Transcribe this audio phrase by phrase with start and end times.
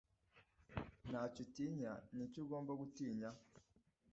[1.09, 3.29] Nta cyo utinya, ni iki ugomba gutinya?